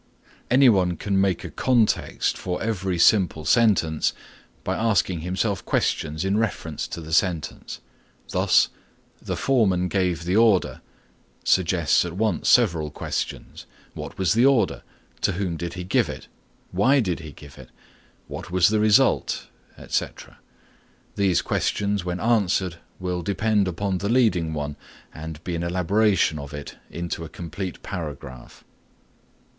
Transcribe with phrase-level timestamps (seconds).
[0.49, 4.13] Anyone can make a context for every simple sentence
[4.63, 7.81] by asking himself questions in reference to the sentence.
[8.29, 8.69] Thus
[9.21, 10.81] "The foreman gave the order"
[11.43, 14.81] suggests at once several questions; "What was the order?"
[15.21, 16.27] "to whom did he give it?"
[16.71, 17.69] "why did he give it?"
[18.27, 20.39] "what was the result?" etc.
[21.15, 24.77] These questions when answered will depend upon the leading one
[25.13, 28.63] and be an elaboration of it into a complete paragraph.